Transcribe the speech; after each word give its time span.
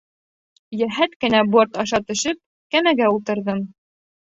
Йәһәт 0.77 1.13
кенә 1.25 1.43
борт 1.57 1.79
аша 1.85 2.03
төшөп, 2.09 2.43
кәмәгә 2.77 3.15
ултырҙым. 3.17 3.67